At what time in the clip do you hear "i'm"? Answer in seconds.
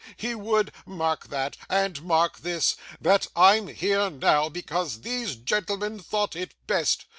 3.35-3.67